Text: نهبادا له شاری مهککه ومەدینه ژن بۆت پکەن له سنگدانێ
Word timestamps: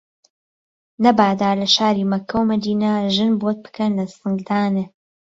نهبادا 1.03 1.49
له 1.61 1.67
شاری 1.75 2.03
مهککه 2.11 2.35
ومەدینه 2.39 2.91
ژن 3.15 3.31
بۆت 3.41 3.57
پکەن 3.65 3.91
له 3.99 4.05
سنگدانێ 4.17 4.85